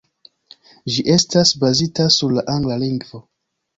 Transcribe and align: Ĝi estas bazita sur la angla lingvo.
Ĝi 0.93 1.03
estas 1.15 1.53
bazita 1.65 2.07
sur 2.17 2.35
la 2.39 2.47
angla 2.55 2.79
lingvo. 2.89 3.23